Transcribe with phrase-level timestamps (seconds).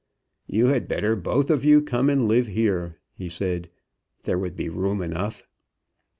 [0.47, 3.69] "You had better both of you come and live here," he said.
[4.23, 5.43] "There would be room enough."